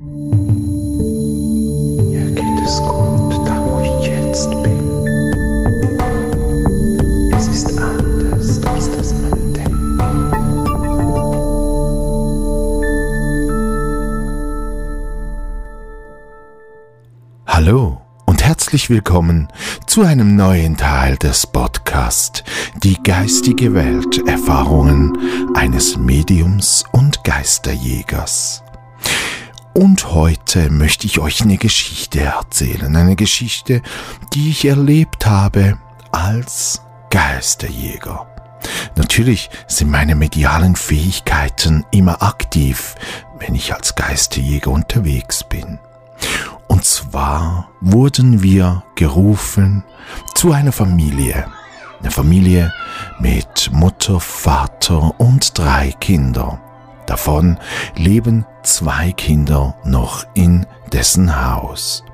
[0.00, 0.10] Mir
[2.32, 5.06] geht es gut, da wo ich jetzt bin.
[7.32, 10.02] Es ist anders, als das man denkt.
[17.46, 19.46] Hallo und herzlich willkommen
[19.86, 22.42] zu einem neuen Teil des Podcasts
[22.82, 25.16] Die geistige Welt Erfahrungen
[25.54, 28.63] eines Mediums und Geisterjägers.
[29.74, 33.82] Und heute möchte ich euch eine Geschichte erzählen, eine Geschichte,
[34.32, 35.78] die ich erlebt habe
[36.12, 38.26] als Geisterjäger.
[38.94, 42.94] Natürlich sind meine medialen Fähigkeiten immer aktiv,
[43.40, 45.80] wenn ich als Geisterjäger unterwegs bin.
[46.68, 49.82] Und zwar wurden wir gerufen
[50.36, 51.46] zu einer Familie.
[51.98, 52.72] Eine Familie
[53.18, 56.60] mit Mutter, Vater und drei Kinder.
[57.06, 57.58] Davon
[57.96, 62.04] leben zwei Kinder noch in dessen Haus.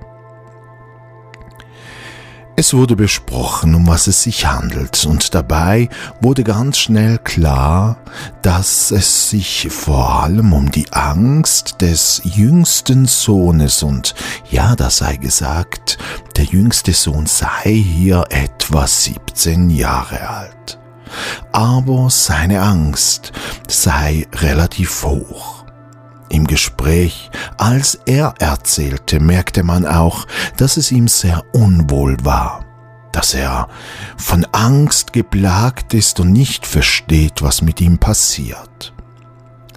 [2.60, 5.88] Es wurde besprochen, um was es sich handelt, und dabei
[6.20, 7.96] wurde ganz schnell klar,
[8.42, 14.14] dass es sich vor allem um die Angst des jüngsten Sohnes und
[14.50, 15.96] ja, da sei gesagt,
[16.36, 20.79] der jüngste Sohn sei hier etwa 17 Jahre alt.
[21.52, 23.32] Aber seine Angst
[23.68, 25.64] sei relativ hoch.
[26.28, 32.64] Im Gespräch, als er erzählte, merkte man auch, dass es ihm sehr unwohl war,
[33.10, 33.68] dass er
[34.16, 38.92] von Angst geplagt ist und nicht versteht, was mit ihm passiert.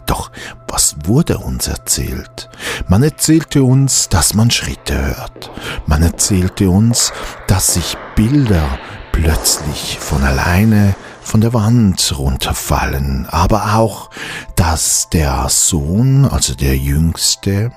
[0.06, 0.32] Doch
[0.68, 2.50] was wurde uns erzählt?
[2.88, 5.52] Man erzählte uns, dass man Schritte hört.
[5.86, 7.14] Man erzählte uns,
[7.48, 8.80] dass sich Bilder
[9.12, 14.10] plötzlich von alleine von der Wand runterfallen, aber auch,
[14.56, 17.72] dass der Sohn, also der Jüngste,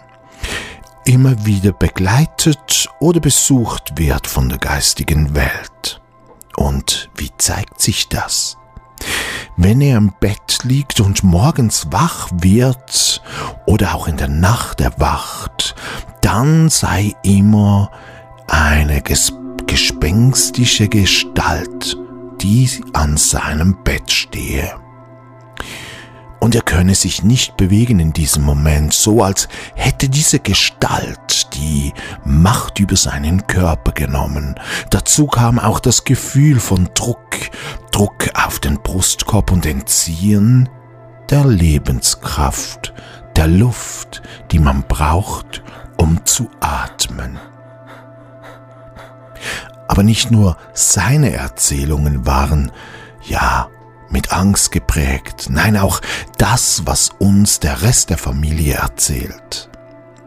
[1.05, 6.01] immer wieder begleitet oder besucht wird von der geistigen Welt.
[6.57, 8.57] Und wie zeigt sich das?
[9.57, 13.23] Wenn er im Bett liegt und morgens wach wird
[13.67, 15.75] oder auch in der Nacht erwacht,
[16.21, 17.91] dann sei immer
[18.49, 19.03] eine
[19.67, 21.97] gespenstische Gestalt
[22.41, 24.75] die an seinem Bett stehe.
[26.39, 31.93] Und er könne sich nicht bewegen in diesem Moment, so als hätte diese Gestalt die
[32.25, 34.55] Macht über seinen Körper genommen.
[34.91, 37.37] Dazu kam auch das Gefühl von Druck,
[37.91, 40.69] Druck auf den Brustkorb und Entziehen
[41.31, 42.93] der Lebenskraft,
[43.35, 45.63] der Luft, die man braucht,
[45.97, 47.39] um zu atmen.
[49.89, 52.73] Aber nicht nur seine Erzählungen waren,
[53.23, 53.69] ja,
[54.09, 56.01] mit Angst geprägt, nein, auch
[56.39, 59.69] das, was uns der Rest der Familie erzählt.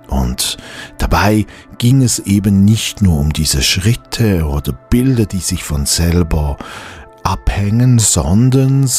[0.08, 0.58] Und
[0.98, 1.46] dabei
[1.78, 6.58] ging es eben nicht nur um diese Schritte oder Bilder, die sich von selber
[7.24, 8.90] abhängen, sondern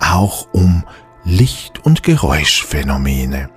[0.00, 0.84] auch um
[1.24, 3.50] Licht- und Geräuschphänomene,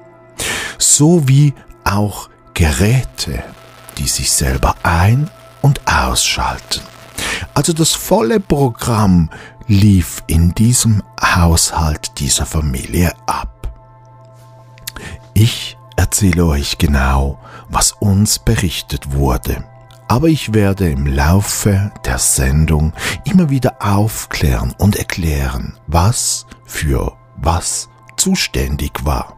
[0.78, 1.54] sowie
[1.84, 3.44] auch Geräte,
[3.98, 5.30] die sich selber ein-
[5.62, 6.82] und ausschalten.
[7.54, 9.30] Also das volle Programm
[9.68, 13.72] lief in diesem Haushalt dieser Familie ab.
[15.34, 17.40] Ich erzähle euch genau,
[17.70, 19.64] was uns berichtet wurde.
[20.08, 22.94] Aber ich werde im Laufe der Sendung
[23.26, 29.38] immer wieder aufklären und erklären, was für was zuständig war.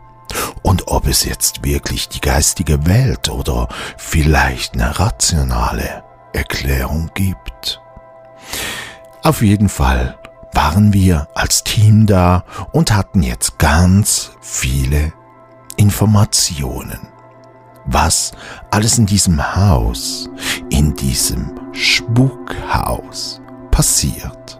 [0.61, 3.67] Und ob es jetzt wirklich die geistige Welt oder
[3.97, 6.03] vielleicht eine rationale
[6.33, 7.81] Erklärung gibt.
[9.23, 10.17] Auf jeden Fall
[10.53, 15.13] waren wir als Team da und hatten jetzt ganz viele
[15.77, 16.99] Informationen.
[17.85, 18.31] Was
[18.69, 20.29] alles in diesem Haus,
[20.69, 23.41] in diesem Spukhaus
[23.71, 24.59] passiert,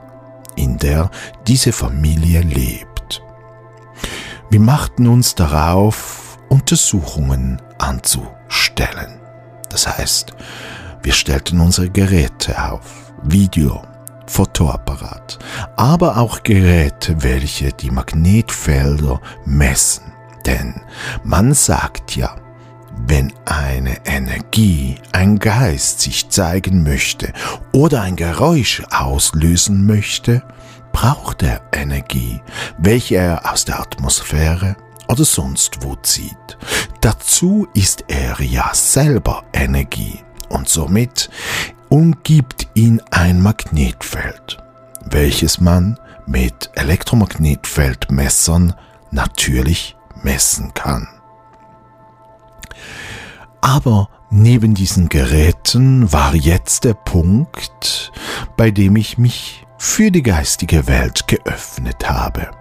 [0.55, 1.11] in der
[1.47, 3.21] diese Familie lebt.
[4.49, 9.21] Wir machten uns darauf, Untersuchungen anzustellen.
[9.69, 10.33] Das heißt,
[11.03, 13.81] wir stellten unsere Geräte auf, Video,
[14.27, 15.39] Fotoapparat,
[15.75, 20.03] aber auch Geräte, welche die Magnetfelder messen.
[20.45, 20.81] Denn
[21.23, 22.35] man sagt ja,
[23.07, 27.33] wenn eine Energie, ein Geist sich zeigen möchte
[27.71, 30.43] oder ein Geräusch auslösen möchte,
[30.91, 32.41] braucht er Energie,
[32.77, 34.75] welche er aus der Atmosphäre
[35.07, 36.57] oder sonst wo zieht.
[37.01, 40.19] Dazu ist er ja selber Energie
[40.51, 41.29] und somit
[41.89, 44.57] umgibt ihn ein Magnetfeld,
[45.05, 48.73] welches man mit Elektromagnetfeldmessern
[49.11, 51.07] natürlich messen kann.
[53.61, 58.11] Aber neben diesen Geräten war jetzt der Punkt,
[58.57, 62.51] bei dem ich mich für die geistige Welt geöffnet habe.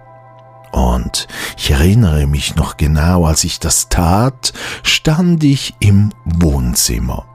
[0.71, 1.27] Und
[1.57, 4.53] ich erinnere mich noch genau, als ich das tat,
[4.83, 7.25] stand ich im Wohnzimmer.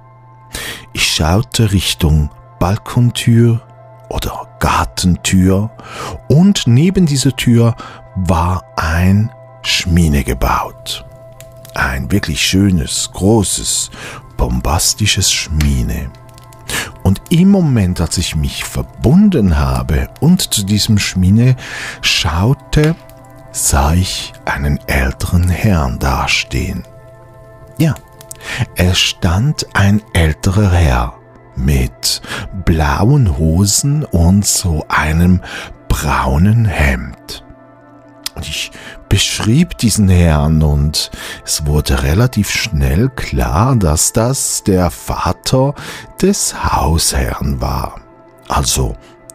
[0.96, 3.60] Ich schaute Richtung Balkontür
[4.08, 5.70] oder Gartentür
[6.26, 7.76] und neben dieser Tür
[8.14, 11.04] war ein Schmine gebaut.
[11.74, 13.90] Ein wirklich schönes, großes,
[14.38, 16.10] bombastisches Schmine.
[17.02, 21.56] Und im Moment, als ich mich verbunden habe und zu diesem Schmine
[22.00, 22.96] schaute,
[23.52, 26.84] sah ich einen älteren Herrn dastehen.
[27.76, 27.94] Ja,
[28.76, 31.14] es stand ein älterer Herr
[31.56, 32.20] mit
[32.64, 35.40] blauen Hosen und so einem
[35.88, 37.44] braunen Hemd.
[38.40, 38.70] Ich
[39.08, 41.10] beschrieb diesen Herrn und
[41.44, 45.74] es wurde relativ schnell klar, dass das der Vater
[46.20, 48.00] des Hausherrn war.
[48.48, 48.94] Also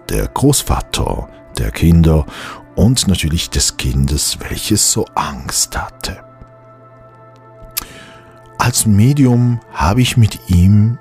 [0.10, 1.28] der Großvater
[1.58, 2.26] der Kinder
[2.76, 6.31] und natürlich des Kindes, welches so Angst hatte.
[8.62, 11.00] Als Medium habe ich mit ihm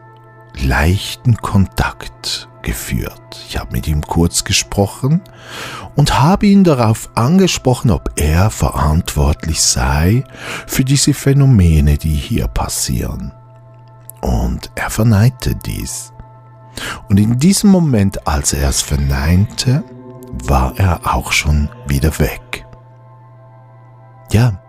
[0.63, 3.21] leichten Kontakt geführt.
[3.47, 5.21] Ich habe mit ihm kurz gesprochen
[5.95, 10.25] und habe ihn darauf angesprochen, ob er verantwortlich sei
[10.67, 13.35] für diese Phänomene, die hier passieren.
[14.23, 16.15] Und er verneinte dies.
[17.11, 19.85] Und in diesem Moment, als er es verneinte,
[20.45, 22.65] war er auch schon wieder weg.
[24.33, 24.60] Ja,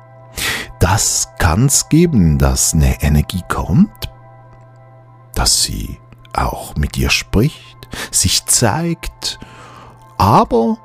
[0.82, 4.12] das kann's geben, dass eine Energie kommt,
[5.36, 6.00] dass sie
[6.34, 7.78] auch mit dir spricht,
[8.10, 9.40] sich zeigt,
[10.18, 10.78] aber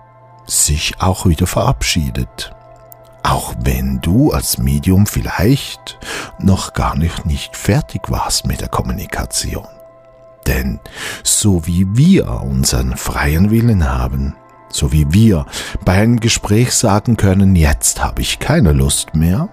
[0.46, 2.52] sich auch wieder verabschiedet.
[3.22, 5.98] Auch wenn du als Medium vielleicht
[6.38, 9.66] noch gar nicht, nicht fertig warst mit der Kommunikation.
[10.46, 10.78] Denn
[11.24, 14.36] so wie wir unseren freien Willen haben,
[14.68, 15.46] so wie wir
[15.84, 19.48] bei einem Gespräch sagen können, jetzt habe ich keine Lust mehr,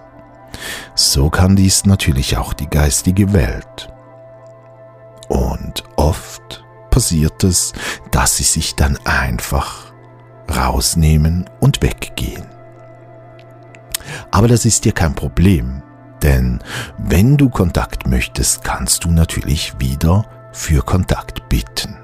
[0.94, 3.88] so kann dies natürlich auch die geistige Welt.
[5.28, 7.72] Und oft passiert es,
[8.10, 9.92] dass sie sich dann einfach
[10.54, 12.44] rausnehmen und weggehen.
[14.30, 15.82] Aber das ist dir kein Problem,
[16.22, 16.60] denn
[16.98, 21.96] wenn du Kontakt möchtest, kannst du natürlich wieder für Kontakt bitten.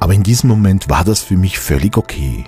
[0.00, 2.44] Aber in diesem Moment war das für mich völlig okay.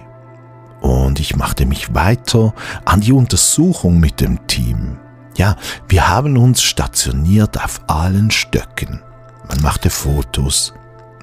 [0.83, 2.53] Und ich machte mich weiter
[2.85, 4.99] an die Untersuchung mit dem Team.
[5.37, 5.57] Ja,
[5.89, 9.01] wir haben uns stationiert auf allen Stöcken.
[9.49, 10.75] Man machte Fotos,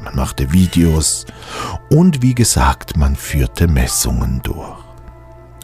[0.04, 1.26] man machte Videos
[1.92, 4.78] und wie gesagt, man führte Messungen durch.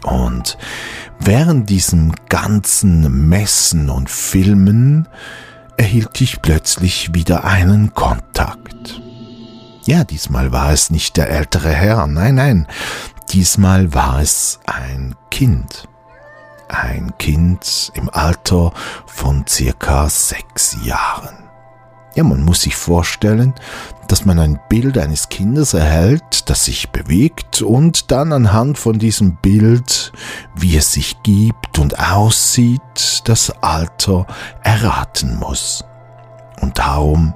[0.04, 0.58] Und
[1.18, 5.08] während diesem ganzen Messen und Filmen
[5.76, 9.00] erhielt ich plötzlich wieder einen Kontakt.
[9.86, 12.66] Ja, diesmal war es nicht der ältere Herr, nein, nein,
[13.28, 15.88] diesmal war es ein Kind.
[16.66, 18.72] Ein Kind im Alter
[19.06, 21.36] von circa sechs Jahren.
[22.16, 23.54] Ja, man muss sich vorstellen,
[24.08, 29.36] dass man ein Bild eines Kindes erhält, das sich bewegt und dann anhand von diesem
[29.36, 30.10] Bild,
[30.56, 34.26] wie es sich gibt und aussieht, das Alter
[34.64, 35.84] erraten muss.
[36.60, 37.34] Und darum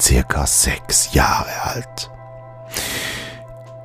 [0.00, 2.10] circa sechs Jahre alt.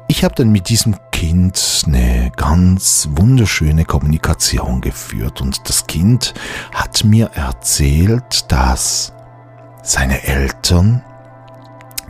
[0.08, 6.34] Ich habe dann mit diesem Kind eine ganz wunderschöne Kommunikation geführt und das Kind
[6.74, 9.14] hat mir erzählt, dass
[9.82, 11.04] seine Eltern,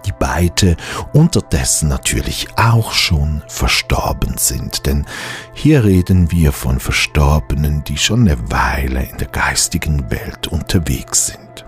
[0.05, 0.75] die beide
[1.13, 5.05] unterdessen natürlich auch schon verstorben sind, denn
[5.53, 11.65] hier reden wir von Verstorbenen, die schon eine Weile in der geistigen Welt unterwegs sind.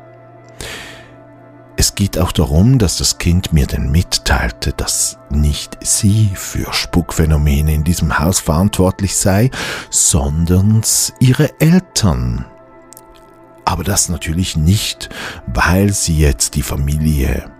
[1.77, 7.73] Es geht auch darum, dass das Kind mir denn mitteilte, dass nicht sie für Spukphänomene
[7.73, 9.51] in diesem Haus verantwortlich sei,
[9.89, 10.81] sondern
[11.19, 12.45] ihre Eltern.
[13.65, 15.09] Aber das natürlich nicht,
[15.47, 17.51] weil sie jetzt die Familie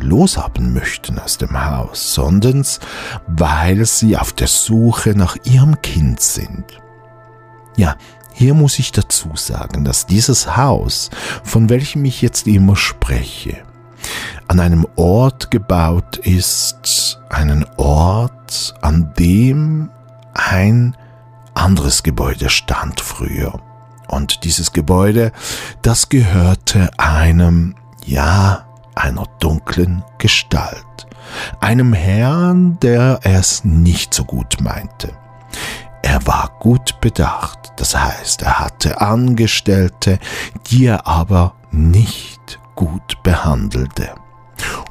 [0.00, 2.66] loshaben möchten aus dem Haus, sondern
[3.28, 6.64] weil sie auf der Suche nach ihrem Kind sind.
[7.76, 7.96] Ja,
[8.34, 11.08] hier muss ich dazu sagen, dass dieses Haus,
[11.44, 13.58] von welchem ich jetzt immer spreche,
[14.48, 19.88] an einem Ort gebaut ist, einen Ort, an dem
[20.34, 20.96] ein
[21.54, 23.60] anderes Gebäude stand früher.
[24.08, 25.30] Und dieses Gebäude,
[25.82, 31.06] das gehörte einem, ja, einer dunklen Gestalt,
[31.60, 35.12] einem Herrn, der es nicht so gut meinte.
[36.04, 40.18] Er war gut bedacht, das heißt, er hatte Angestellte,
[40.66, 44.14] die er aber nicht gut behandelte.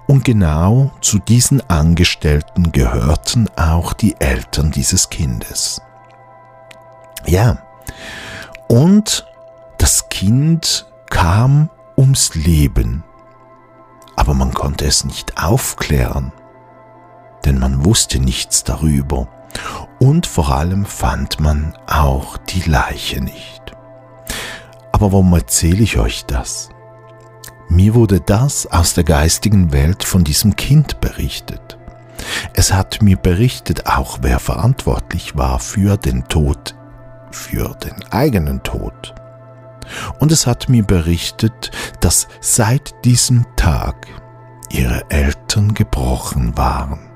[0.07, 5.83] Und genau zu diesen Angestellten gehörten auch die Eltern dieses Kindes.
[7.27, 7.59] Ja,
[8.67, 9.27] und
[9.77, 13.03] das Kind kam ums Leben,
[14.15, 16.31] aber man konnte es nicht aufklären,
[17.45, 19.27] denn man wusste nichts darüber
[19.99, 23.71] und vor allem fand man auch die Leiche nicht.
[24.91, 26.69] Aber warum erzähle ich euch das?
[27.69, 31.77] Mir wurde das aus der geistigen Welt von diesem Kind berichtet.
[32.53, 36.75] Es hat mir berichtet auch, wer verantwortlich war für den Tod,
[37.31, 39.15] für den eigenen Tod.
[40.19, 44.07] Und es hat mir berichtet, dass seit diesem Tag
[44.69, 47.12] ihre Eltern gebrochen waren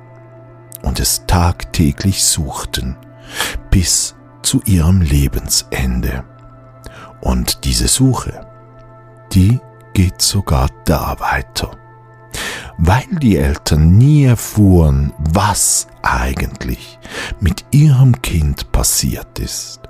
[0.83, 2.95] und es tagtäglich suchten
[3.69, 6.23] bis zu ihrem Lebensende.
[7.21, 8.47] Und diese Suche,
[9.33, 9.59] die
[9.93, 11.71] geht sogar da weiter.
[12.77, 16.99] Weil die Eltern nie erfuhren, was eigentlich
[17.39, 19.81] mit ihrem Kind passiert ist,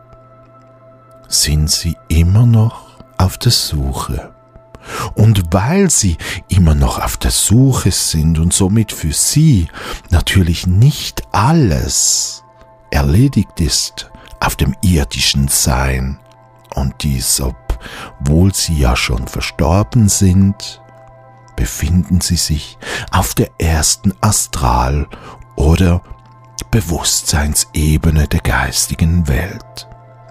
[1.28, 4.37] sind sie immer noch auf der Suche.
[5.16, 6.18] Und weil sie
[6.48, 9.68] immer noch auf der Suche sind und somit für sie
[10.10, 12.44] natürlich nicht alles
[12.92, 16.20] erledigt ist auf dem irdischen Sein
[16.76, 20.82] und dies, obwohl sie ja schon verstorben sind,
[21.56, 22.78] befinden sie sich
[23.12, 25.08] auf der ersten Astral-
[25.56, 26.02] oder
[26.72, 29.88] Bewusstseinsebene der geistigen Welt.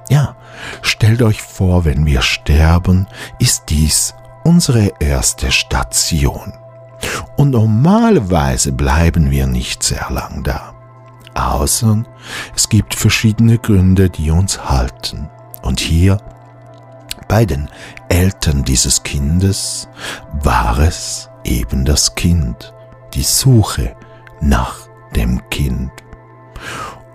[0.08, 0.36] Ja,
[0.82, 3.08] stellt euch vor, wenn wir sterben,
[3.40, 4.14] ist dies
[4.46, 6.52] unsere erste Station.
[7.36, 10.72] Und normalerweise bleiben wir nicht sehr lang da.
[11.34, 12.04] Außer
[12.54, 15.28] es gibt verschiedene Gründe, die uns halten.
[15.62, 16.18] Und hier
[17.26, 17.68] bei den
[18.08, 19.88] Eltern dieses Kindes
[20.32, 22.72] war es eben das Kind,
[23.14, 23.96] die Suche
[24.40, 24.76] nach
[25.16, 25.90] dem Kind.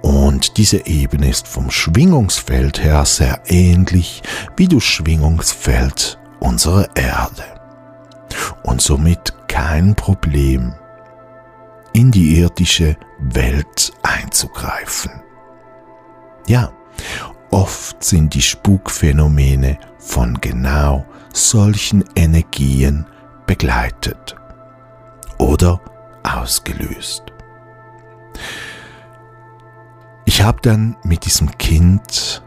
[0.01, 4.21] Und diese Ebene ist vom Schwingungsfeld her sehr ähnlich
[4.57, 7.43] wie das Schwingungsfeld unserer Erde.
[8.63, 10.73] Und somit kein Problem,
[11.93, 15.11] in die irdische Welt einzugreifen.
[16.47, 16.71] Ja,
[17.51, 23.05] oft sind die Spukphänomene von genau solchen Energien
[23.45, 24.35] begleitet
[25.37, 25.81] oder
[26.23, 27.23] ausgelöst.
[30.25, 32.43] Ich habe dann mit diesem Kind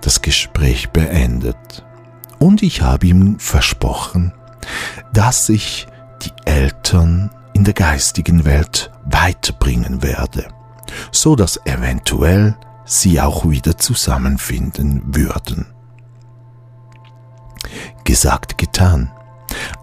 [0.00, 1.85] das Gespräch beendet
[2.38, 4.32] und ich habe ihm versprochen,
[5.12, 5.86] dass ich
[6.22, 10.48] die Eltern in der geistigen Welt weiterbringen werde,
[11.12, 15.66] so dass eventuell sie auch wieder zusammenfinden würden.
[18.04, 19.10] Gesagt, getan.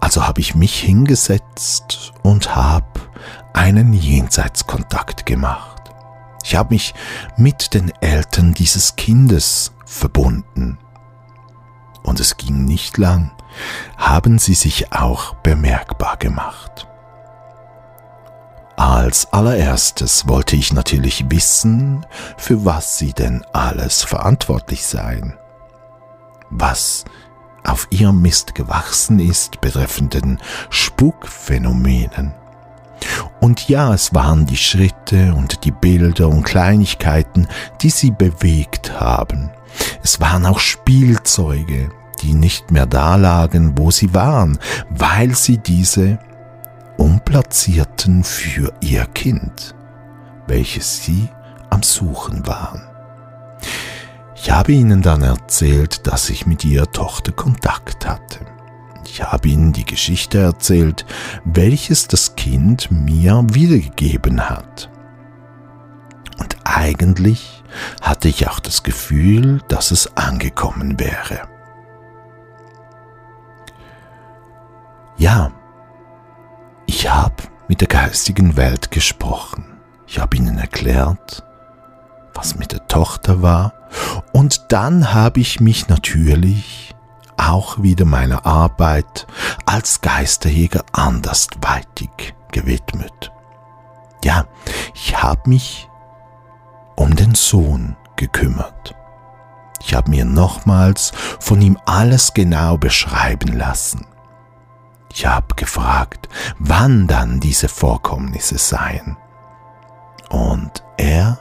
[0.00, 2.86] Also habe ich mich hingesetzt und habe
[3.52, 5.82] einen Jenseitskontakt gemacht.
[6.44, 6.94] Ich habe mich
[7.36, 10.78] mit den Eltern dieses Kindes verbunden
[12.04, 13.32] und es ging nicht lang,
[13.96, 16.86] haben sie sich auch bemerkbar gemacht.
[18.76, 22.04] Als allererstes wollte ich natürlich wissen,
[22.36, 25.34] für was sie denn alles verantwortlich seien.
[26.50, 27.04] Was
[27.64, 30.38] auf ihrem Mist gewachsen ist betreffenden
[30.70, 32.34] Spukphänomenen.
[33.40, 37.48] Und ja, es waren die Schritte und die Bilder und Kleinigkeiten,
[37.80, 39.50] die sie bewegt haben.
[40.04, 41.88] Es waren auch Spielzeuge,
[42.20, 44.58] die nicht mehr da lagen, wo sie waren,
[44.90, 46.18] weil sie diese
[46.98, 49.74] umplatzierten für ihr Kind,
[50.46, 51.30] welches sie
[51.70, 52.82] am Suchen waren.
[54.36, 58.40] Ich habe ihnen dann erzählt, dass ich mit ihrer Tochter Kontakt hatte.
[59.06, 61.06] Ich habe ihnen die Geschichte erzählt,
[61.46, 64.90] welches das Kind mir wiedergegeben hat.
[66.38, 67.53] Und eigentlich
[68.00, 71.48] hatte ich auch das Gefühl, dass es angekommen wäre.
[75.16, 75.52] Ja,
[76.86, 77.34] ich habe
[77.68, 79.64] mit der geistigen Welt gesprochen.
[80.06, 81.44] Ich habe ihnen erklärt,
[82.34, 83.72] was mit der Tochter war,
[84.32, 86.94] und dann habe ich mich natürlich
[87.36, 89.26] auch wieder meiner Arbeit
[89.66, 93.32] als Geisterjäger andersweitig gewidmet.
[94.24, 94.46] Ja,
[94.94, 95.88] ich habe mich
[96.96, 98.94] um den Sohn gekümmert.
[99.82, 104.06] Ich habe mir nochmals von ihm alles genau beschreiben lassen.
[105.12, 109.16] Ich habe gefragt, wann dann diese Vorkommnisse seien.
[110.30, 111.38] Und er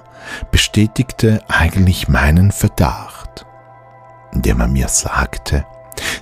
[0.51, 3.45] bestätigte eigentlich meinen Verdacht,
[4.31, 5.65] indem er mir sagte,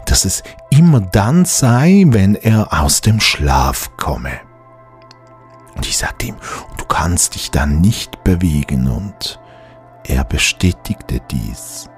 [0.06, 4.40] dass es immer dann sei, wenn er aus dem Schlaf komme.
[5.75, 6.36] Und ich sagte ihm,
[6.78, 9.40] du kannst dich dann nicht bewegen und
[10.04, 11.90] er bestätigte dies.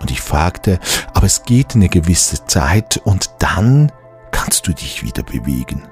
[0.00, 0.78] Und ich fragte,
[1.14, 3.90] aber es geht eine gewisse Zeit und dann
[4.30, 5.82] kannst du dich wieder bewegen.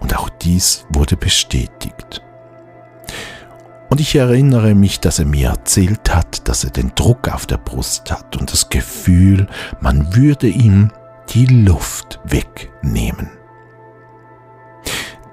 [0.00, 2.22] Und auch dies wurde bestätigt.
[3.88, 7.58] Und ich erinnere mich, dass er mir erzählt hat, dass er den Druck auf der
[7.58, 9.46] Brust hat und das Gefühl,
[9.80, 10.90] man würde ihm
[11.30, 13.35] die Luft wegnehmen.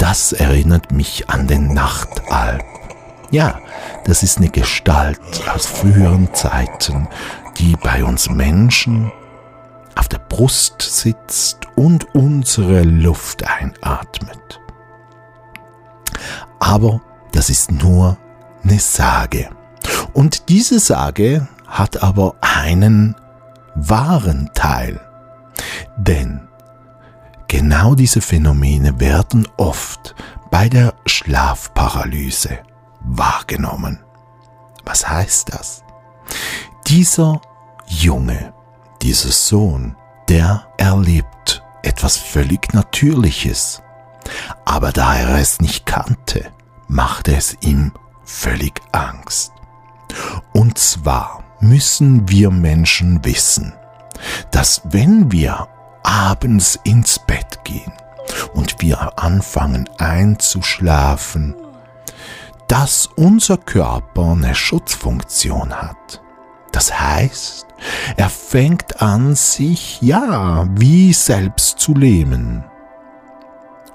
[0.04, 2.66] Das erinnert mich an den Nachtalb.
[3.32, 3.62] Ja,
[4.04, 5.18] das ist eine Gestalt
[5.48, 7.08] aus früheren Zeiten,
[7.58, 9.14] die bei uns Menschen
[9.96, 14.60] auf der Brust sitzt und unsere Luft einatmet.
[16.60, 17.00] Aber
[17.32, 18.18] das ist nur
[18.62, 19.52] eine Sage.
[20.12, 23.16] Und diese Sage hat aber einen
[23.74, 25.00] wahren Teil.
[25.96, 26.50] Denn
[27.54, 30.16] genau diese Phänomene werden oft
[30.50, 32.58] bei der Schlafparalyse
[33.02, 34.00] wahrgenommen.
[34.86, 35.84] Was heißt das?
[36.88, 37.40] Dieser
[37.86, 38.56] Junge,
[39.04, 39.96] dieser Sohn,
[40.30, 43.84] der erlebt etwas völlig Natürliches.
[44.66, 46.52] Aber da er es nicht kannte,
[46.88, 47.92] machte es ihm
[48.24, 49.52] völlig Angst.
[50.54, 53.74] Und zwar müssen wir Menschen wissen,
[54.50, 55.68] dass wenn wir
[56.04, 57.92] abends ins Bett gehen
[58.54, 61.56] und wir anfangen einzuschlafen,
[62.68, 66.22] dass unser Körper eine Schutzfunktion hat.
[66.72, 67.68] Das heißt,
[68.18, 72.64] er fängt an, sich ja wie selbst zu lähmen.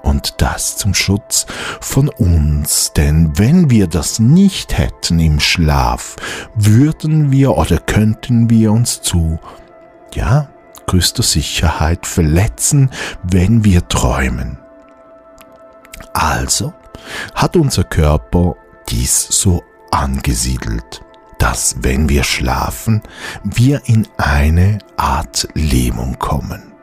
[0.01, 1.45] Und das zum Schutz
[1.81, 6.15] von uns, denn wenn wir das nicht hätten im Schlaf,
[6.55, 9.39] würden wir oder könnten wir uns zu,
[10.13, 10.47] ja,
[10.89, 12.89] größter Sicherheit verletzen,
[13.21, 14.57] wenn wir träumen.
[16.13, 16.73] Also
[17.35, 18.55] hat unser Körper
[18.89, 21.01] dies so angesiedelt,
[21.37, 23.03] dass wenn wir schlafen,
[23.43, 26.73] wir in eine Art Lähmung kommen.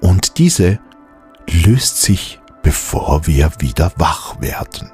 [0.00, 0.78] Und diese
[1.50, 4.92] löst sich, bevor wir wieder wach werden.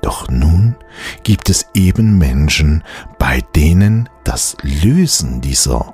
[0.00, 0.74] Doch nun
[1.22, 2.82] gibt es eben Menschen,
[3.18, 5.93] bei denen das Lösen dieser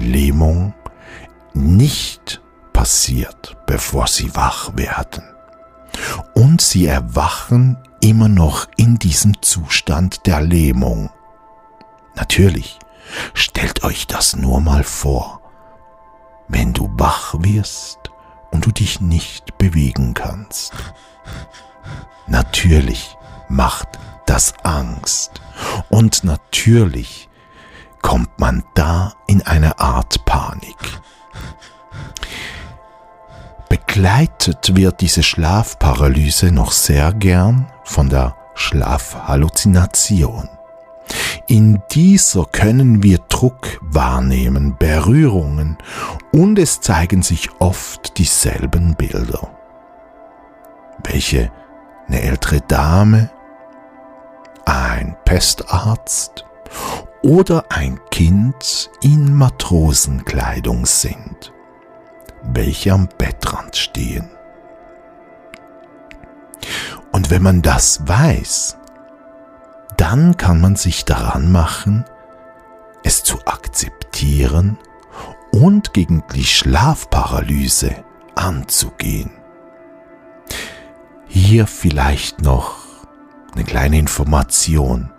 [0.00, 0.74] Lähmung
[1.54, 2.40] nicht
[2.72, 5.22] passiert, bevor sie wach werden.
[6.34, 11.10] Und sie erwachen immer noch in diesem Zustand der Lähmung.
[12.14, 12.78] Natürlich,
[13.34, 15.40] stellt euch das nur mal vor,
[16.48, 17.98] wenn du wach wirst
[18.50, 20.72] und du dich nicht bewegen kannst.
[22.26, 23.16] Natürlich
[23.48, 23.88] macht
[24.26, 25.40] das Angst
[25.88, 27.29] und natürlich
[28.02, 30.76] kommt man da in eine Art Panik.
[33.68, 40.48] Begleitet wird diese Schlafparalyse noch sehr gern von der Schlafhalluzination.
[41.46, 45.78] In dieser können wir Druck wahrnehmen, Berührungen
[46.32, 49.50] und es zeigen sich oft dieselben Bilder.
[51.04, 51.50] Welche
[52.06, 53.30] eine ältere Dame,
[54.64, 56.44] ein Pestarzt
[57.22, 61.52] oder ein Kind in Matrosenkleidung sind
[62.42, 64.30] welche am Bettrand stehen.
[67.12, 68.76] Und wenn man das weiß,
[69.96, 72.04] dann kann man sich daran machen,
[73.02, 74.78] es zu akzeptieren
[75.52, 78.04] und gegen die Schlafparalyse
[78.34, 79.30] anzugehen.
[81.26, 82.76] Hier vielleicht noch
[83.54, 85.10] eine kleine Information.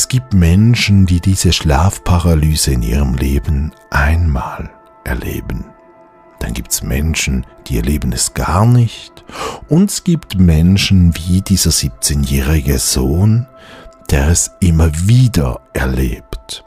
[0.00, 4.70] Es gibt Menschen, die diese Schlafparalyse in ihrem Leben einmal
[5.04, 5.66] erleben.
[6.38, 9.26] Dann gibt es Menschen, die erleben es gar nicht.
[9.68, 13.46] Und es gibt Menschen wie dieser 17-jährige Sohn,
[14.08, 16.64] der es immer wieder erlebt.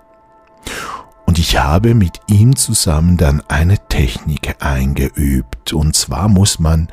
[1.25, 5.73] Und ich habe mit ihm zusammen dann eine Technik eingeübt.
[5.73, 6.87] Und zwar muss man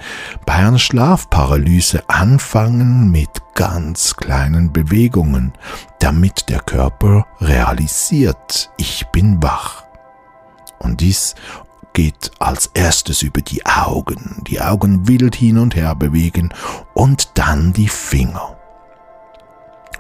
[0.46, 3.28] bei einer Schlafparalyse anfangen mit
[3.60, 5.52] ganz kleinen Bewegungen,
[5.98, 9.84] damit der Körper realisiert, ich bin wach.
[10.78, 11.34] Und dies
[11.92, 16.54] geht als erstes über die Augen, die Augen wild hin und her bewegen
[16.94, 18.56] und dann die Finger.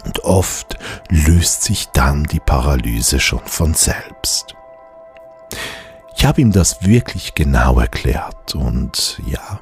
[0.06, 0.78] Und oft
[1.10, 4.54] löst sich dann die Paralyse schon von selbst.
[6.16, 9.60] Ich habe ihm das wirklich genau erklärt und ja,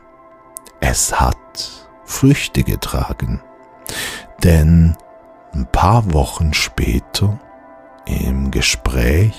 [0.78, 1.36] es hat
[2.04, 3.42] Früchte getragen.
[4.42, 4.96] Denn
[5.54, 7.38] ein paar Wochen später
[8.06, 9.34] Im Gespräch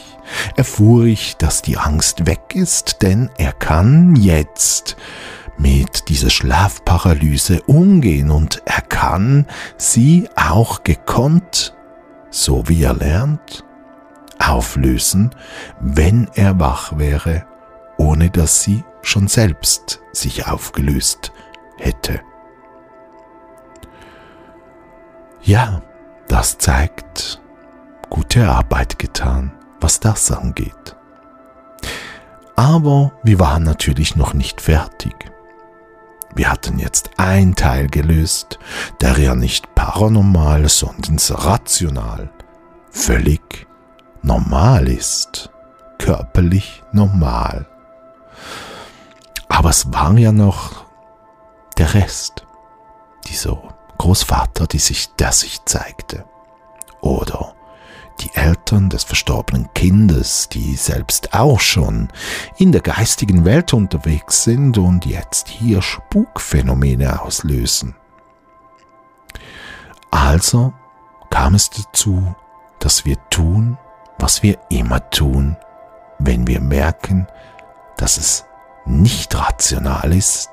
[0.56, 4.96] erfuhr ich, dass die Angst weg ist, denn er kann jetzt
[5.58, 11.76] mit dieser Schlafparalyse umgehen und er kann sie auch gekonnt,
[12.30, 13.66] so wie er lernt,
[14.38, 15.32] auflösen,
[15.80, 17.46] wenn er wach wäre,
[17.98, 21.32] ohne dass sie schon selbst sich aufgelöst
[21.78, 22.22] hätte.
[25.50, 25.82] Ja,
[26.28, 27.42] das zeigt
[28.12, 30.96] gute Arbeit getan, was das angeht.
[32.56, 35.16] Aber wir waren natürlich noch nicht fertig.
[36.36, 38.60] Wir hatten jetzt ein Teil gelöst,
[39.02, 42.30] der ja nicht paranormal, sondern rational,
[42.92, 43.66] völlig
[44.22, 45.50] normal ist,
[45.98, 47.66] körperlich normal.
[49.48, 50.86] Aber es war ja noch
[51.80, 52.46] der Rest,
[54.10, 56.26] Großvater, die sich, der sich zeigte.
[57.00, 57.54] Oder
[58.22, 62.08] die Eltern des verstorbenen Kindes, die selbst auch schon
[62.58, 67.96] in der geistigen Welt unterwegs sind und jetzt hier Spukphänomene auslösen.
[70.10, 70.74] Also
[71.30, 72.34] kam es dazu,
[72.80, 73.78] dass wir tun,
[74.18, 75.56] was wir immer tun,
[76.18, 77.28] wenn wir merken,
[77.96, 78.44] dass es
[78.88, 80.50] nicht rational ist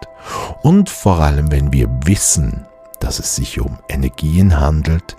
[0.60, 2.66] und vor allem wenn wir wissen,
[3.00, 5.16] dass es sich um Energien handelt,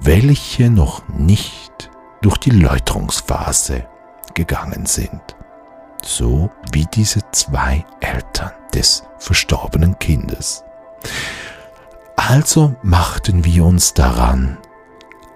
[0.00, 1.90] welche noch nicht
[2.22, 3.86] durch die Läuterungsphase
[4.34, 5.20] gegangen sind.
[6.02, 10.64] So wie diese zwei Eltern des verstorbenen Kindes.
[12.16, 14.58] Also machten wir uns daran,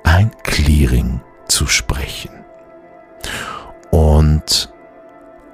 [0.05, 2.45] ein Clearing zu sprechen.
[3.91, 4.73] Und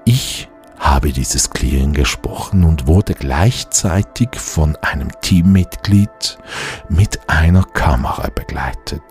[0.05, 0.50] ich
[0.81, 6.39] habe dieses Clearing gesprochen und wurde gleichzeitig von einem Teammitglied
[6.89, 9.03] mit einer Kamera begleitet.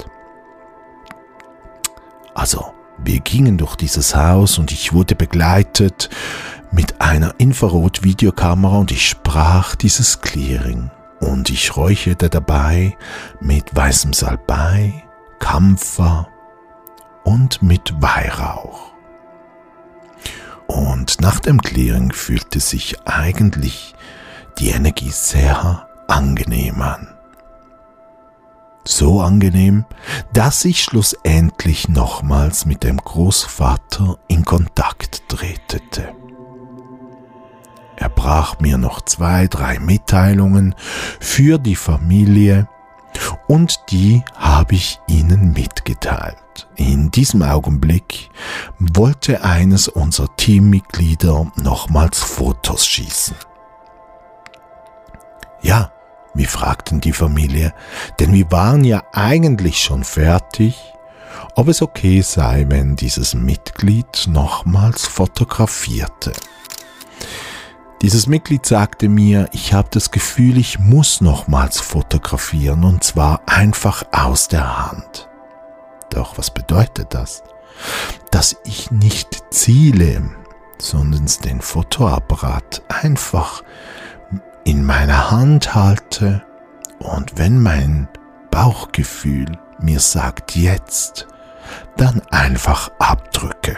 [2.34, 6.10] Also, wir gingen durch dieses Haus und ich wurde begleitet
[6.72, 12.98] mit einer Infrarot-Videokamera und ich sprach dieses Clearing und ich räucherte dabei
[13.40, 15.04] mit weißem Salbei,
[15.40, 16.28] Kampfer
[17.24, 18.89] und mit Weihrauch.
[20.70, 23.96] Und nach dem Clearing fühlte sich eigentlich
[24.60, 27.08] die Energie sehr angenehm an.
[28.86, 29.86] So angenehm,
[30.32, 36.14] dass ich schlussendlich nochmals mit dem Großvater in Kontakt tretete.
[37.96, 40.76] Er brach mir noch zwei, drei Mitteilungen
[41.20, 42.70] für die Familie
[43.48, 46.38] und die habe ich Ihnen mitgeteilt.
[46.76, 48.30] In diesem Augenblick
[48.80, 53.36] wollte eines unserer Teammitglieder nochmals Fotos schießen.
[55.62, 55.92] Ja,
[56.34, 57.74] wir fragten die Familie,
[58.20, 60.78] denn wir waren ja eigentlich schon fertig,
[61.56, 66.32] ob es okay sei, wenn dieses Mitglied nochmals fotografierte.
[68.02, 74.04] Dieses Mitglied sagte mir, ich habe das Gefühl, ich muss nochmals fotografieren und zwar einfach
[74.14, 75.29] aus der Hand.
[76.10, 77.44] Doch was bedeutet das?
[78.32, 80.30] Dass ich nicht ziele,
[80.78, 83.64] sondern den Fotoapparat einfach
[84.64, 86.44] in meiner Hand halte
[87.00, 88.08] und wenn mein
[88.52, 91.28] Bauchgefühl mir sagt jetzt,
[91.98, 93.78] dann einfach abdrücke.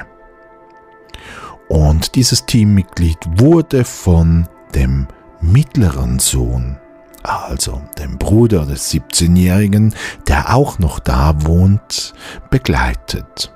[1.67, 5.08] Und dieses Teammitglied wurde von dem
[5.39, 6.81] mittleren Sohn
[7.24, 9.94] also dem Bruder des 17-Jährigen,
[10.28, 12.14] der auch noch da wohnt,
[12.50, 13.54] begleitet.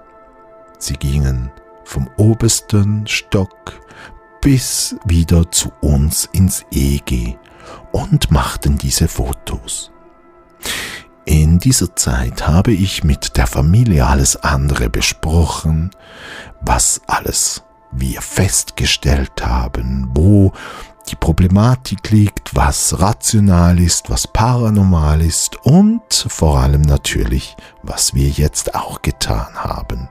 [0.77, 1.51] Sie gingen
[1.83, 3.73] vom obersten Stock
[4.41, 7.37] bis wieder zu uns ins EG
[7.91, 9.91] und machten diese Fotos.
[11.25, 15.89] In dieser Zeit habe ich mit der Familie alles andere besprochen,
[16.61, 20.53] was alles wir festgestellt haben, wo
[21.05, 28.29] die Problematik liegt, was rational ist, was paranormal ist und vor allem natürlich, was wir
[28.29, 30.09] jetzt auch getan haben.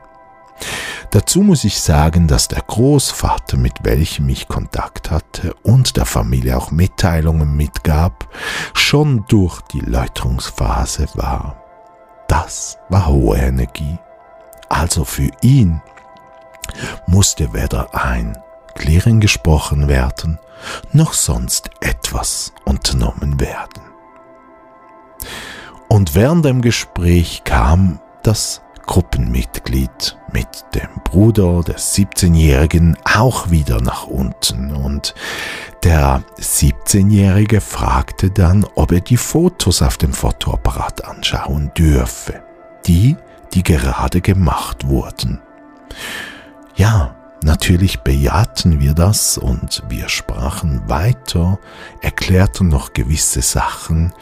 [1.10, 6.56] Dazu muss ich sagen, dass der Großvater, mit welchem ich Kontakt hatte und der Familie
[6.56, 8.28] auch Mitteilungen mitgab,
[8.72, 11.56] schon durch die Läuterungsphase war.
[12.28, 13.98] Das war hohe Energie.
[14.68, 15.80] Also für ihn
[17.06, 18.36] musste weder ein
[18.74, 20.38] Klären gesprochen werden,
[20.92, 23.82] noch sonst etwas unternommen werden.
[25.88, 34.06] Und während dem Gespräch kam das Gruppenmitglied mit dem Bruder des 17-Jährigen auch wieder nach
[34.06, 35.14] unten und
[35.84, 42.42] der 17-Jährige fragte dann, ob er die Fotos auf dem Fotoapparat anschauen dürfe,
[42.86, 43.16] die
[43.52, 45.40] die gerade gemacht wurden.
[46.74, 51.58] Ja, natürlich bejahten wir das und wir sprachen weiter,
[52.00, 54.12] erklärten noch gewisse Sachen,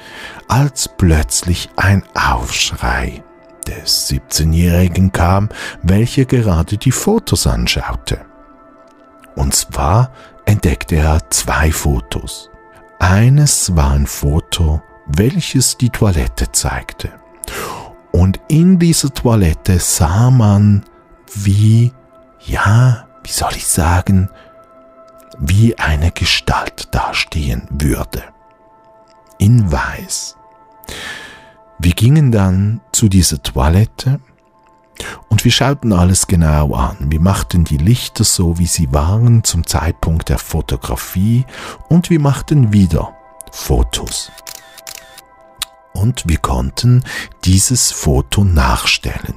[0.48, 3.22] als plötzlich ein Aufschrei
[3.66, 5.48] des 17-Jährigen kam,
[5.82, 8.20] welcher gerade die Fotos anschaute.
[9.36, 10.12] Und zwar
[10.44, 12.50] entdeckte er zwei Fotos.
[12.98, 17.10] Eines war ein Foto, welches die Toilette zeigte.
[18.10, 20.84] Und in dieser Toilette sah man,
[21.34, 21.92] wie,
[22.40, 24.30] ja, wie soll ich sagen,
[25.38, 28.22] wie eine Gestalt dastehen würde.
[29.38, 30.36] In Weiß.
[31.78, 34.20] Wir gingen dann zu dieser Toilette
[35.28, 36.96] und wir schauten alles genau an.
[37.10, 41.44] Wir machten die Lichter so, wie sie waren zum Zeitpunkt der Fotografie
[41.88, 43.14] und wir machten wieder
[43.50, 44.30] Fotos.
[45.92, 47.04] Und wir konnten
[47.44, 49.34] dieses Foto nachstellen.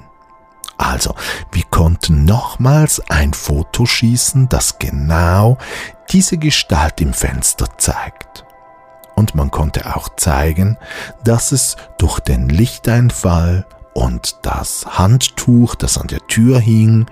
[0.77, 1.15] Also,
[1.51, 5.57] wir konnten nochmals ein Foto schießen, das genau
[6.11, 8.45] diese Gestalt im Fenster zeigt
[9.15, 10.77] und man konnte auch zeigen,
[11.23, 17.07] dass es durch den Lichteinfall und das Handtuch, das an der Tür hing,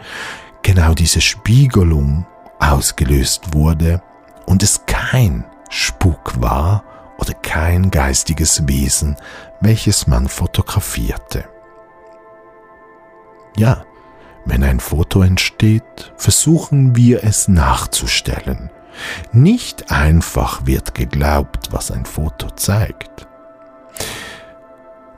[0.61, 2.25] genau diese Spiegelung
[2.59, 4.01] ausgelöst wurde
[4.45, 6.83] und es kein Spuk war
[7.17, 9.15] oder kein geistiges Wesen,
[9.61, 11.45] welches man fotografierte.
[13.55, 13.85] Ja,
[14.45, 18.69] wenn ein Foto entsteht, versuchen wir es nachzustellen–
[19.31, 23.27] nicht einfach wird geglaubt, was ein Foto zeigt.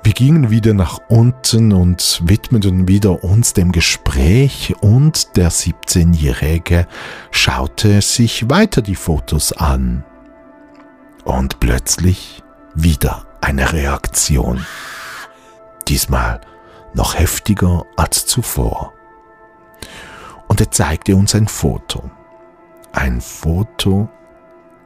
[0.04, 6.88] Wir gingen wieder nach unten und widmeten wieder uns dem Gespräch und der 17-Jährige
[7.32, 10.04] schaute sich weiter die Fotos an.
[11.24, 12.44] Und plötzlich
[12.76, 14.64] wieder eine Reaktion.
[15.88, 16.40] Diesmal
[16.96, 18.94] noch heftiger als zuvor.
[20.48, 22.10] Und er zeigte uns ein Foto
[22.96, 24.10] ein Foto,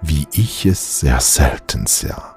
[0.02, 2.36] wie ich es sehr selten sah.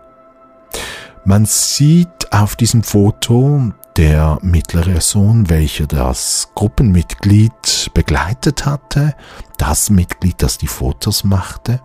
[1.24, 9.14] Man sieht auf diesem Foto der mittlere Sohn, welcher das Gruppenmitglied begleitet hatte,
[9.58, 11.80] das Mitglied, das die Fotos machte,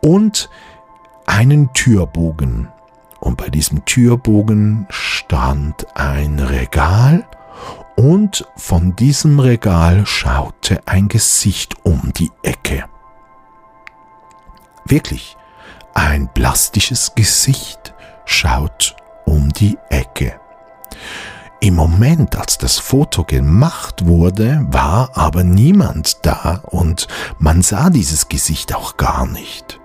[0.00, 0.48] und
[1.26, 2.68] einen Türbogen.
[3.20, 4.86] Und bei diesem Türbogen
[5.26, 7.26] stand ein Regal
[7.96, 12.84] und von diesem Regal schaute ein Gesicht um die Ecke.
[14.84, 15.36] Wirklich,
[15.94, 17.92] ein plastisches Gesicht
[18.24, 20.38] schaut um die Ecke.
[21.58, 27.08] Im Moment, als das Foto gemacht wurde, war aber niemand da und
[27.40, 29.80] man sah dieses Gesicht auch gar nicht.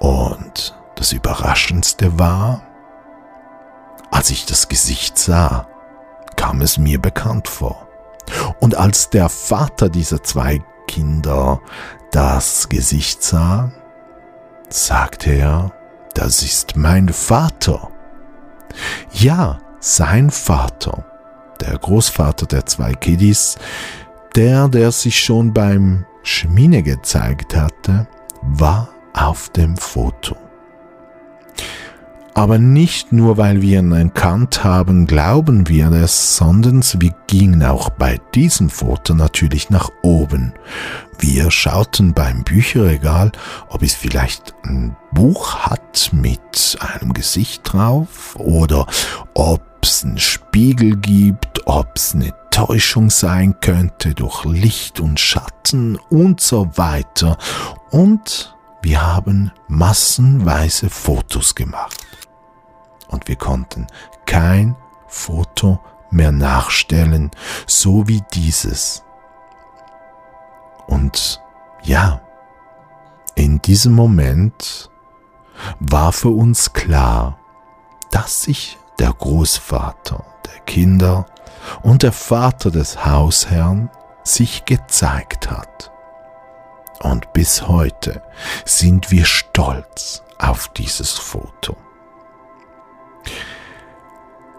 [0.00, 2.65] Und das Überraschendste war,
[4.10, 5.66] als ich das Gesicht sah,
[6.36, 7.86] kam es mir bekannt vor.
[8.60, 11.60] Und als der Vater dieser zwei Kinder
[12.12, 13.72] das Gesicht sah,
[14.68, 15.72] sagte er,
[16.14, 17.90] das ist mein Vater.
[19.12, 21.04] Ja, sein Vater,
[21.60, 23.58] der Großvater der zwei Kiddies,
[24.34, 28.08] der, der sich schon beim Schmine gezeigt hatte,
[28.42, 30.36] war auf dem Foto.
[32.36, 37.88] Aber nicht nur, weil wir ihn erkannt haben, glauben wir es, sondern wir gingen auch
[37.88, 40.52] bei diesem Foto natürlich nach oben.
[41.18, 43.32] Wir schauten beim Bücherregal,
[43.70, 48.86] ob es vielleicht ein Buch hat mit einem Gesicht drauf oder
[49.32, 55.98] ob es einen Spiegel gibt, ob es eine Täuschung sein könnte durch Licht und Schatten
[56.10, 57.38] und so weiter.
[57.90, 62.05] Und wir haben massenweise Fotos gemacht
[63.08, 63.86] und wir konnten
[64.26, 67.30] kein Foto mehr nachstellen,
[67.66, 69.04] so wie dieses.
[70.86, 71.42] Und
[71.82, 72.20] ja,
[73.34, 74.90] in diesem Moment
[75.80, 77.38] war für uns klar,
[78.10, 81.26] dass sich der Großvater der Kinder
[81.82, 83.90] und der Vater des Hausherrn
[84.22, 85.92] sich gezeigt hat.
[87.00, 88.22] Und bis heute
[88.64, 91.76] sind wir stolz auf dieses Foto.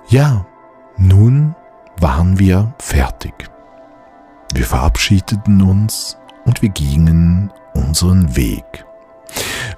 [0.10, 0.46] Ja,
[0.98, 1.56] nun
[2.00, 3.50] waren wir fertig.
[4.54, 8.86] Wir verabschiedeten uns und wir gingen unseren Weg.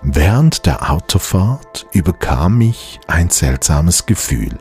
[0.01, 4.59] Während der Autofahrt überkam mich ein seltsames Gefühl.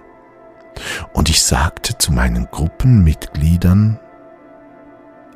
[1.13, 4.01] Und ich sagte zu meinen Gruppenmitgliedern,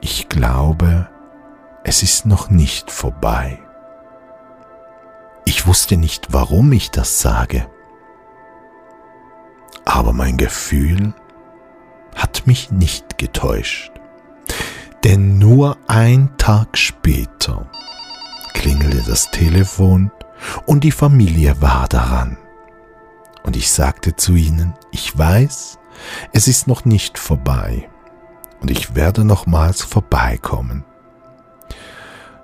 [0.01, 1.09] ich glaube,
[1.85, 3.59] es ist noch nicht vorbei.
[5.45, 7.67] Ich wusste nicht, warum ich das sage
[9.85, 11.14] Aber mein Gefühl
[12.14, 13.92] hat mich nicht getäuscht.
[15.05, 17.66] Denn nur ein Tag später
[18.55, 20.12] klingelte das Telefon
[20.66, 22.37] und die Familie war daran.
[23.42, 25.79] Und ich sagte zu ihnen, ich weiß,
[26.33, 27.88] es ist noch nicht vorbei
[28.61, 30.85] und ich werde nochmals vorbeikommen.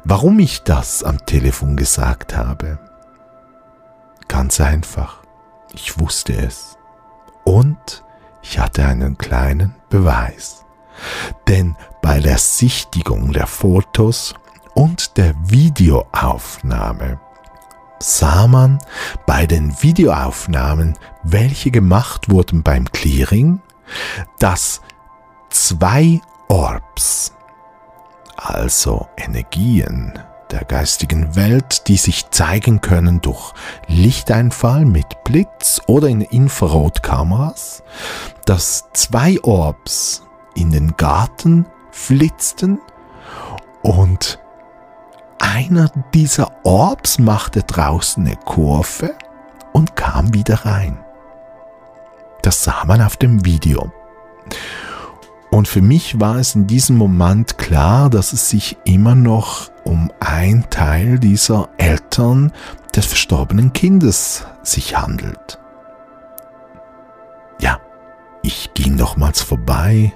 [0.04, 2.78] Warum ich das am Telefon gesagt habe?
[4.26, 5.22] Ganz einfach,
[5.72, 6.77] ich wusste es.
[7.48, 8.04] Und
[8.42, 10.66] ich hatte einen kleinen Beweis.
[11.46, 14.34] Denn bei der Sichtigung der Fotos
[14.74, 17.18] und der Videoaufnahme
[18.00, 18.78] sah man
[19.26, 23.62] bei den Videoaufnahmen, welche gemacht wurden beim Clearing,
[24.38, 24.82] dass
[25.48, 27.32] zwei Orbs,
[28.36, 30.18] also Energien
[30.50, 33.52] der geistigen Welt, die sich zeigen können durch
[33.86, 37.82] Lichteinfall mit Blitz oder in Infrarotkameras,
[38.44, 40.22] dass zwei Orbs
[40.54, 42.80] in den Garten flitzten
[43.82, 44.38] und
[45.38, 49.14] einer dieser Orbs machte draußen eine Kurve
[49.72, 50.98] und kam wieder rein.
[52.42, 53.92] Das sah man auf dem Video.
[55.50, 60.12] Und für mich war es in diesem Moment klar, dass es sich immer noch um
[60.20, 62.52] ein Teil dieser Eltern
[62.94, 65.58] des verstorbenen Kindes sich handelt.
[67.60, 67.80] Ja,
[68.42, 70.12] ich ging nochmals vorbei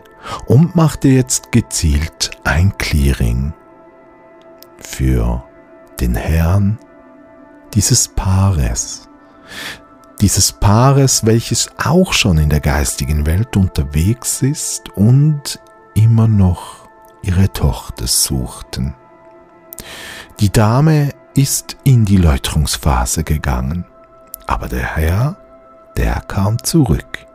[0.47, 3.55] und machte jetzt gezielt ein Clearing
[4.79, 5.43] für
[6.01, 6.79] den Herrn
[7.75, 9.09] dieses Paares.
[10.23, 15.59] Dieses Paares, welches auch schon in der geistigen Welt unterwegs ist und
[15.95, 16.89] immer noch
[17.25, 18.95] ihre Tochter suchten.
[20.39, 23.85] Die Dame ist in die Läuterungsphase gegangen,
[24.47, 25.37] aber der Herr,
[25.97, 27.27] der kam zurück.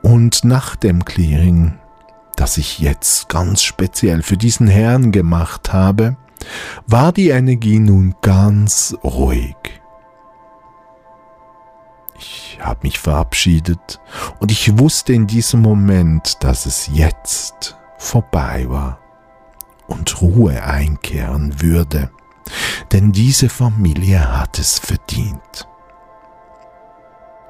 [0.00, 1.80] Und nach dem Clearing,
[2.36, 6.16] das ich jetzt ganz speziell für diesen Herrn gemacht habe,
[6.86, 9.56] war die Energie nun ganz ruhig.
[12.18, 14.00] Ich habe mich verabschiedet
[14.40, 18.98] und ich wusste in diesem Moment, dass es jetzt vorbei war
[19.86, 22.10] und Ruhe einkehren würde,
[22.92, 25.68] denn diese Familie hat es verdient.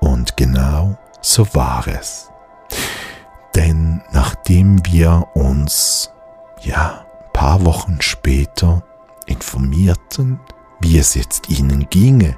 [0.00, 2.30] Und genau so war es.
[3.54, 6.10] Denn nachdem wir uns,
[6.60, 8.82] ja, paar Wochen später
[9.26, 10.40] informierten,
[10.80, 12.36] wie es jetzt ihnen ginge,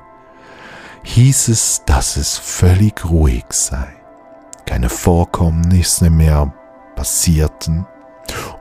[1.03, 3.89] hieß es, dass es völlig ruhig sei.
[4.67, 6.53] Keine Vorkommnisse mehr
[6.95, 7.87] passierten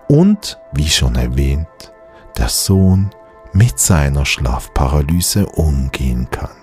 [0.08, 1.94] und, wie schon erwähnt,
[2.38, 3.12] der Sohn
[3.52, 6.56] mit seiner Schlafparalyse umgehen kann.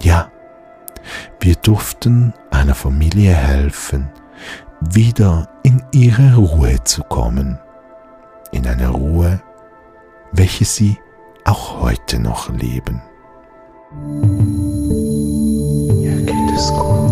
[0.00, 0.30] Ja,
[1.40, 4.10] wir durften einer Familie helfen,
[4.80, 7.58] wieder in ihre Ruhe zu kommen
[8.54, 9.42] in einer Ruhe,
[10.32, 10.98] welche sie
[11.44, 13.02] auch heute noch leben.
[16.00, 17.03] Mir geht es gut,